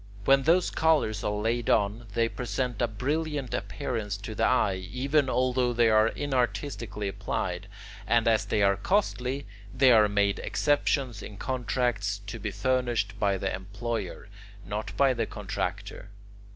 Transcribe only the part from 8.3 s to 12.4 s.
they are costly, they are made exceptions in contracts, to